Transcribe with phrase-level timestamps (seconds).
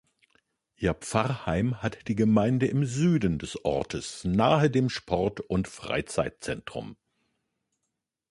[0.77, 6.97] Ihr Pfarrheim hat die Gemeinde im Süden des Ortes nahe dem Sport- und Freizeitzentrum.